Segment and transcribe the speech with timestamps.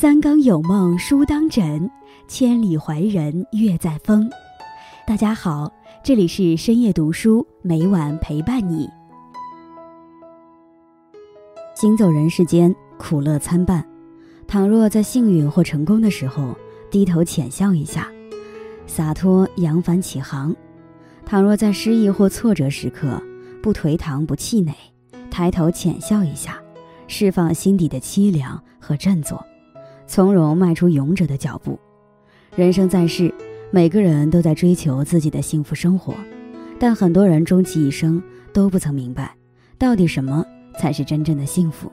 [0.00, 1.90] 三更有梦书当枕，
[2.26, 4.30] 千里怀人月在风。
[5.06, 5.70] 大家好，
[6.02, 8.88] 这里是深夜读书，每晚陪伴你。
[11.74, 13.86] 行走人世间，苦乐参半。
[14.46, 16.56] 倘若在幸运或成功的时候，
[16.90, 18.08] 低头浅笑一下，
[18.86, 20.50] 洒脱扬帆起航；
[21.26, 23.22] 倘若在失意或挫折时刻，
[23.62, 24.72] 不颓唐不气馁，
[25.30, 26.58] 抬头浅笑一下，
[27.06, 29.44] 释放心底的凄凉和振作。
[30.10, 31.78] 从容迈出勇者的脚步。
[32.56, 33.32] 人生在世，
[33.70, 36.12] 每个人都在追求自己的幸福生活，
[36.80, 38.20] 但很多人终其一生
[38.52, 39.32] 都不曾明白，
[39.78, 40.44] 到底什么
[40.76, 41.92] 才是真正的幸福。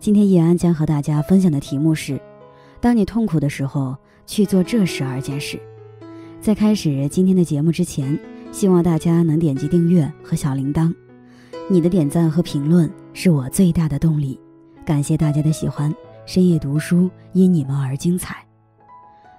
[0.00, 2.20] 今天叶安将和大家分享的题目是：
[2.80, 5.56] 当你痛苦的时候，去做这十二件事。
[6.40, 8.18] 在开始今天的节目之前，
[8.50, 10.92] 希望大家能点击订阅和小铃铛，
[11.68, 14.40] 你的点赞和评论是我最大的动力。
[14.84, 15.94] 感谢大家的喜欢。
[16.32, 18.36] 深夜读书，因你们而精彩。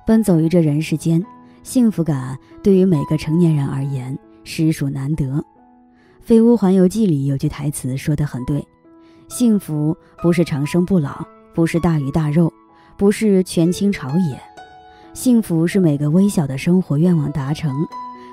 [0.06, 1.25] 奔走于这人世间，
[1.64, 5.25] 幸福感对于每个成年人而言实属难得。
[6.19, 8.62] 《飞屋环游记》里有句台词说得很对：
[9.30, 12.52] 幸福不是长生不老，不是大鱼大肉，
[12.97, 14.38] 不是权倾朝野。
[15.14, 17.73] 幸福是每个微小的生活愿望达成。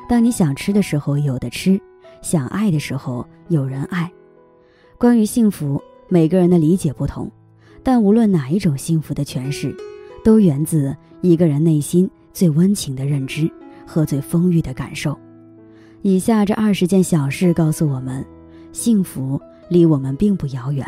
[0.08, 1.80] 当你想吃的时候有的吃，
[2.22, 4.10] 想爱的时候有人爱。
[4.98, 7.30] 关于幸福，每个人的理解不同。
[7.88, 9.74] 但无论哪一种幸福的诠释，
[10.22, 13.50] 都源自一个人内心最温情的认知
[13.86, 15.18] 和最丰裕的感受。
[16.02, 18.22] 以下这二十件小事告诉我们，
[18.72, 20.86] 幸福离我们并不遥远。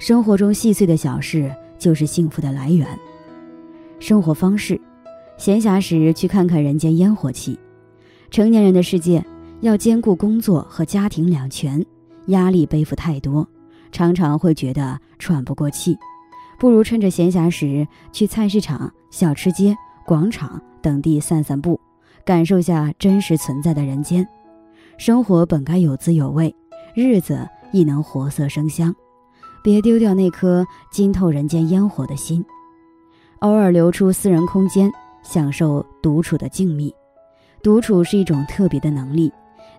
[0.00, 2.88] 生活中细碎的小事就是幸福的来源。
[4.00, 4.80] 生活方式，
[5.38, 7.56] 闲暇时去看看人间烟火气。
[8.32, 9.24] 成年人的世界
[9.60, 11.86] 要兼顾工作和家庭两全，
[12.26, 13.46] 压力背负太多。
[13.92, 15.98] 常常会觉得喘不过气，
[16.58, 21.80] 不如趁着闲暇时去菜市场、小吃街、广场等地散散步，
[22.24, 24.26] 感受下真实存在的人间。
[24.98, 26.54] 生活本该有滋有味，
[26.94, 28.94] 日子亦能活色生香。
[29.62, 32.44] 别丢掉那颗浸透人间烟火的心，
[33.40, 34.90] 偶尔留出私人空间，
[35.22, 36.92] 享受独处的静谧。
[37.62, 39.30] 独处是一种特别的能力，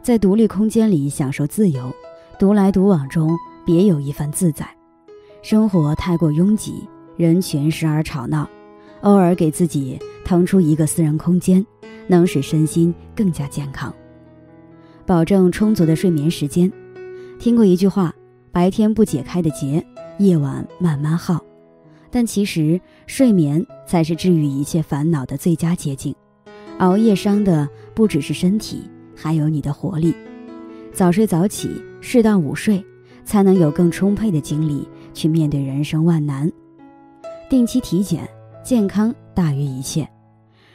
[0.04, 1.92] 在独立空间里享受自由，
[2.38, 3.36] 独来独往中。
[3.66, 4.68] 别有一番自在。
[5.42, 8.48] 生活太过拥挤，人群时而吵闹，
[9.02, 11.66] 偶尔给自己腾出一个私人空间，
[12.08, 13.94] 能使身心更加健康。
[15.06, 16.72] 保证充足的睡眠时间。
[17.40, 18.14] 听过一句话：
[18.52, 19.84] 白天不解开的结，
[20.20, 21.44] 夜晚慢慢耗。
[22.12, 26.14] 但其实睡眠才是治愈一切烦恼的最佳捷径。
[26.78, 28.84] 熬夜伤的不只是身体，
[29.16, 30.14] 还有你的活力。
[30.94, 32.84] 早睡早起，适当午睡。
[33.24, 36.52] 才能有更充沛的精力去面对人生万难。
[37.50, 38.28] 定期体检，
[38.64, 40.08] 健康大于一切。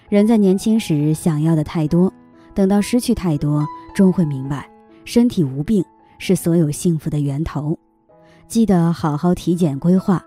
[0.08, 2.12] 人在年轻时想要的太多，
[2.54, 4.70] 等到失去太多，终会明白，
[5.04, 5.84] 身体无病
[6.18, 7.78] 是所有幸福的源头。
[8.46, 10.22] 记得好好体检规划。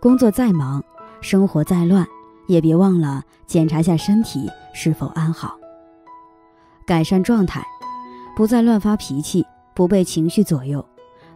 [0.00, 0.82] 工作再忙，
[1.20, 2.06] 生活再乱，
[2.48, 5.58] 也别忘了检查下身体是否安好。
[6.86, 7.62] 改善状态，
[8.34, 9.44] 不再乱发脾气，
[9.74, 10.82] 不被情绪左右。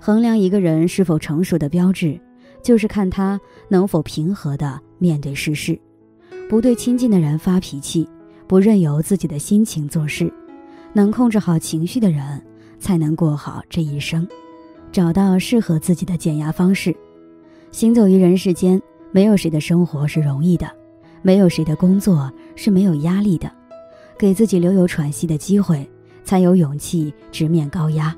[0.06, 2.20] 衡量一个人是否成熟的标志，
[2.62, 5.80] 就是看他能否平和地面对世事，
[6.46, 8.06] 不对亲近的人发脾气，
[8.46, 10.30] 不任由自己的心情做事。
[10.92, 12.38] 能控制好情绪的人，
[12.78, 14.28] 才能过好这一生，
[14.92, 16.94] 找到适合自己的减压方式。
[17.70, 18.78] 行走于人世间，
[19.10, 20.70] 没有谁的生活是容易的，
[21.22, 23.50] 没有谁的工作是没有压力的。
[24.18, 25.90] 给自己留有喘息的机会，
[26.24, 28.14] 才有勇气直面高压。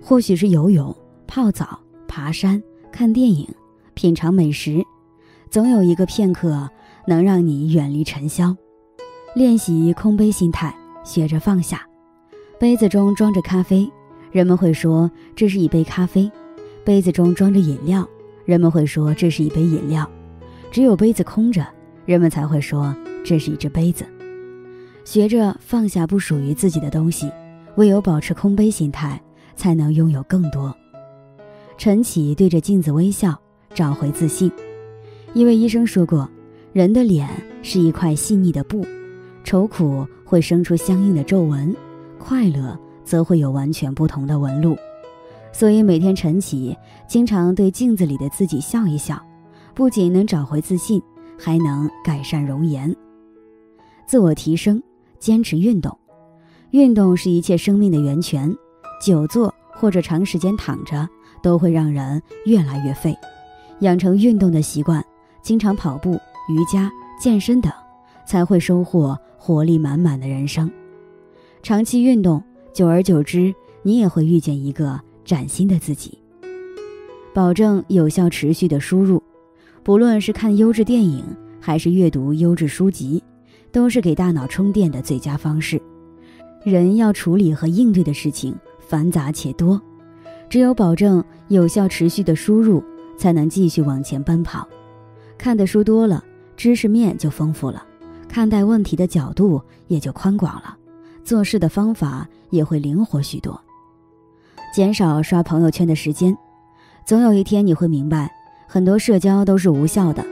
[0.00, 0.92] 或许是游泳。
[1.34, 2.62] 泡澡、爬山、
[2.92, 3.48] 看电影、
[3.94, 4.84] 品尝美食，
[5.48, 6.68] 总有一个片刻
[7.06, 8.54] 能让你远离尘嚣。
[9.34, 11.88] 练习空杯心态，学着放下。
[12.60, 13.90] 杯子中装着咖啡，
[14.30, 16.30] 人们会说这是一杯咖啡；
[16.84, 18.06] 杯子中装着饮料，
[18.44, 20.06] 人们会说这是一杯饮料。
[20.70, 21.66] 只有杯子空着，
[22.04, 24.04] 人们才会说这是一只杯子。
[25.06, 27.32] 学着放下不属于自己的东西，
[27.76, 29.18] 唯有保持空杯心态，
[29.56, 30.76] 才能拥有更多。
[31.82, 33.36] 晨起，对着镜子微笑，
[33.74, 34.48] 找回自信。
[35.34, 36.30] 一位医生说过，
[36.72, 37.28] 人的脸
[37.60, 38.86] 是一块细腻的布，
[39.42, 41.74] 愁苦会生出相应的皱纹，
[42.20, 44.76] 快乐则会有完全不同的纹路。
[45.52, 46.76] 所以每天晨起，
[47.08, 49.20] 经常对镜子里的自己笑一笑，
[49.74, 51.02] 不仅能找回自信，
[51.36, 52.94] 还能改善容颜。
[54.06, 54.80] 自我提升，
[55.18, 55.98] 坚持运动。
[56.70, 58.54] 运动是一切生命的源泉。
[59.04, 61.08] 久坐或者长时间躺着。
[61.42, 63.16] 都会让人越来越废。
[63.80, 65.04] 养成运动的习惯，
[65.42, 66.12] 经常跑步、
[66.48, 66.90] 瑜伽、
[67.20, 67.72] 健身等，
[68.26, 70.70] 才会收获活力满满的人生。
[71.62, 72.42] 长期运动，
[72.72, 73.52] 久而久之，
[73.82, 76.18] 你也会遇见一个崭新的自己。
[77.34, 79.22] 保证有效持续的输入，
[79.82, 81.24] 不论是看优质电影，
[81.60, 83.22] 还是阅读优质书籍，
[83.72, 85.80] 都是给大脑充电的最佳方式。
[86.62, 89.80] 人要处理和应对的事情繁杂且多，
[90.52, 92.84] 只有保证有效持续的输入，
[93.16, 94.68] 才能继续往前奔跑。
[95.38, 96.22] 看的书多了，
[96.58, 97.82] 知识面就丰富了，
[98.28, 100.76] 看待问题的角度也就宽广了，
[101.24, 103.58] 做事的方法也会灵活许多。
[104.74, 106.36] 减少刷朋友圈的时间。
[107.06, 108.30] 总有一天你会明白，
[108.68, 110.22] 很多社交都是无效的，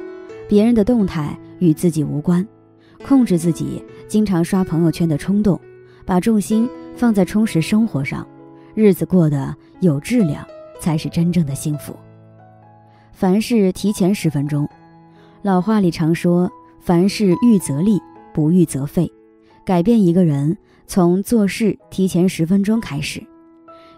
[0.46, 2.46] 别人的动态与自己无关。
[3.02, 5.58] 控制自己经常刷朋友圈的冲动，
[6.04, 8.26] 把重心放在充实生活上，
[8.74, 10.46] 日子过得有质量，
[10.80, 11.94] 才是真正的幸福。
[13.12, 14.68] 凡事提前十分钟，
[15.42, 16.50] 老话里常说
[16.80, 18.00] ：“凡事预则立，
[18.32, 19.10] 不预则废。”
[19.64, 20.56] 改变一个人，
[20.86, 23.22] 从做事提前十分钟开始，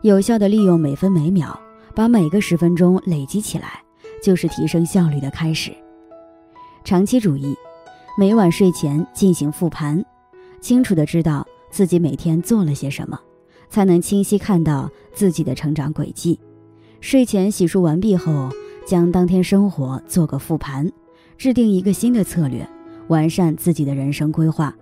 [0.03, 1.59] 有效的利用每分每秒。
[1.95, 3.83] 把每个十分钟累积起来，
[4.23, 5.71] 就是提升效率的开始。
[6.85, 7.55] 长期主义，
[8.17, 10.03] 每晚睡前进行复盘，
[10.59, 13.21] 清楚的知道自己每天做了些什么，
[13.73, 16.39] 才能清晰看到自己的成长轨迹。
[17.01, 18.51] 睡前洗漱完毕后，
[18.87, 20.93] 将当天生活做个复盘，
[21.39, 22.69] 制定一个新的策略，
[23.09, 24.77] 完善自己的人生规划。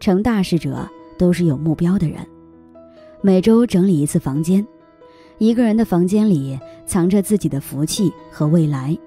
[0.00, 2.26] 成大事者都是有目标的人。
[3.22, 4.66] 每周整理一次房间。
[5.38, 8.98] 一个人的房间里藏着自己的福气和未来。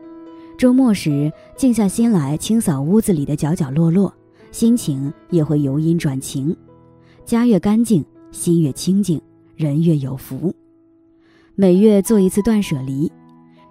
[0.58, 4.14] 周末时，静下心来清扫屋子里的角角落落，
[4.54, 6.56] 心情也会由阴转晴。
[7.26, 9.22] 家越干净，心越清净，
[9.56, 10.54] 人越有福。
[11.56, 13.12] 每月做一次断舍离。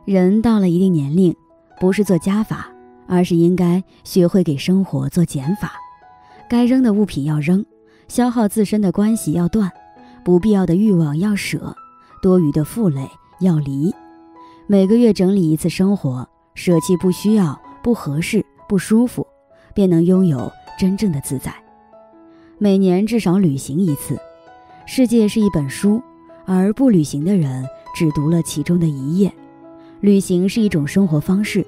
[0.05, 1.35] 人到了一定年龄，
[1.81, 2.71] 不是做加法，
[3.09, 5.73] 而是应该学会给生活做减法。
[6.49, 7.65] 该扔的物品要扔，
[8.07, 9.71] 消耗自身的关系要断，
[10.25, 11.77] 不必要的欲望要舍。
[12.23, 13.09] 多余的负累
[13.41, 13.93] 要离，
[14.67, 19.27] 每个月整理一次生活，舍弃不需要、不合适、不舒服，
[19.75, 21.55] 便能拥有真正的自在。
[22.59, 24.19] 每年至少旅行一次。
[24.89, 26.01] 世界是一本书，
[26.45, 29.33] 而不旅行的人只读了其中的一页。
[30.01, 31.67] 旅行是一种生活方式，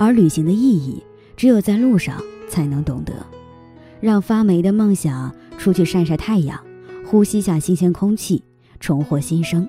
[0.00, 1.00] 而旅行的意义
[1.36, 3.14] 只有在路上才能懂得。
[4.00, 6.60] 让发霉的梦想出去晒晒太阳，
[7.06, 8.42] 呼吸下新鲜空气，
[8.80, 9.66] 重获新生。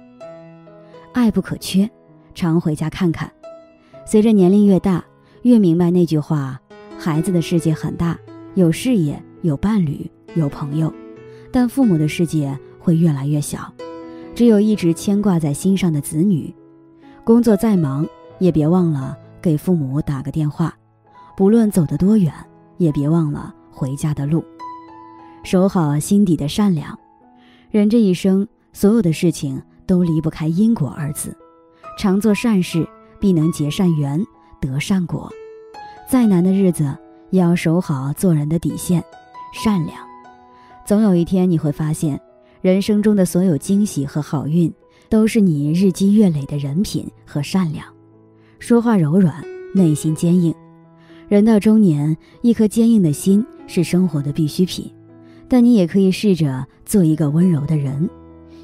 [1.13, 1.88] 爱不可缺，
[2.33, 3.31] 常回家看看。
[4.07, 5.05] 随着年龄越大，
[5.44, 6.59] 越明白那句话：
[6.97, 8.17] 孩子的世界很大，
[8.55, 10.91] 有事业，有伴侣，有朋友，
[11.51, 12.57] 但父母的世界
[12.88, 13.69] 会越来越小。
[14.34, 16.56] 只有一直牵挂在心上的子女。
[17.25, 18.07] 工作再忙，
[18.39, 20.74] 也别忘了给父母打个电话。
[21.36, 22.34] 不论走得多远，
[22.78, 24.42] 也别忘了回家的路。
[25.44, 26.98] 守好心底的善良。
[27.69, 29.62] 人这一生，所有的事情。
[29.86, 31.33] 都离不开因果二字，
[31.98, 32.86] 常做善事，
[33.22, 34.22] 必能结善缘，
[34.60, 35.31] 得善果。
[36.10, 36.94] 再难的日子，
[37.30, 39.01] 也要守好做人的底线，
[39.54, 39.98] 善良。
[40.86, 42.19] 总有一天，你会发现，
[42.62, 44.71] 人生中的所有惊喜和好运，
[45.09, 47.85] 都是你日积月累的人品和善良。
[48.59, 50.54] 说话柔软，内心坚硬。
[51.28, 54.92] 人到中年，一颗坚硬的心是生活的必需品，
[55.47, 58.09] 但你也可以试着做一个温柔的人。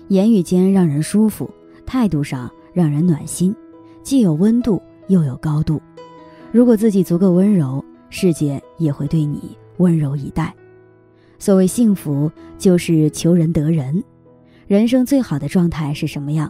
[0.08, 1.50] 言语间让人舒服，
[1.86, 3.56] 态度上让人暖心，
[4.02, 5.82] 既有温度又有高度。
[6.52, 10.54] 如果自己足够温柔，世界也会对你温柔以待。
[11.44, 14.02] 所谓幸福，就是求人得人。
[14.66, 16.50] 人生最好的状态是什么样？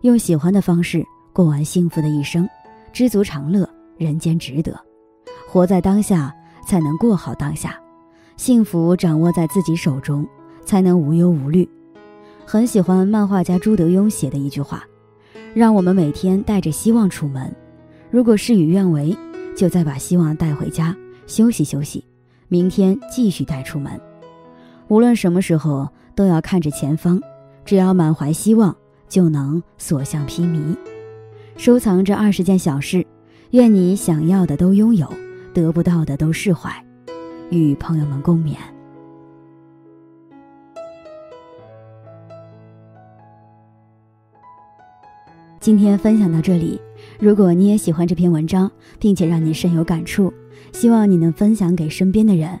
[0.00, 1.00] 用喜欢的方式
[1.32, 2.48] 过完幸福的一生，
[2.92, 4.76] 知足常乐，人间值得。
[5.46, 6.34] 活在当下，
[6.66, 7.78] 才能过好当下。
[8.36, 10.26] 幸福掌握在自己手中，
[10.64, 11.68] 才能无忧无虑。
[12.44, 14.82] 很喜欢漫画家朱德庸写的一句话
[15.54, 17.54] ：“让我们每天带着希望出门，
[18.10, 19.16] 如果事与愿违，
[19.56, 20.96] 就再把希望带回家
[21.28, 22.04] 休息休息，
[22.48, 23.92] 明天继续带出门。
[24.92, 27.18] 无论什么时候，都要看着前方，
[27.64, 28.76] 只要满怀希望，
[29.08, 30.76] 就能所向披靡。
[31.56, 33.06] 收藏这二十件小事，
[33.52, 35.10] 愿你想要的都拥有，
[35.54, 36.70] 得不到的都释怀。
[37.48, 38.54] 与朋友们共勉。”
[45.58, 46.78] 今天分享到这里，
[47.18, 50.30] 如果你也喜欢这篇文章，并且让你深有感触，
[50.74, 52.60] 希望你能分享给身边的人，